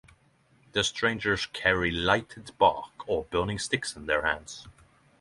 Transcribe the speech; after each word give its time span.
The 0.71 0.83
strangers 0.83 1.45
carry 1.45 1.91
lighted 1.91 2.57
bark 2.57 3.07
or 3.07 3.25
burning 3.25 3.59
sticks 3.59 3.95
in 3.95 4.07
their 4.07 4.23
hands. 4.25 4.67